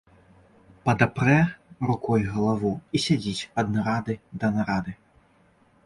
Падапрэ 0.89 1.35
рукой 1.89 2.25
галаву 2.37 2.73
і 2.79 2.97
сядзіць 3.07 3.47
ад 3.63 3.67
нарады 3.79 4.13
да 4.43 4.47
нарады. 4.61 5.01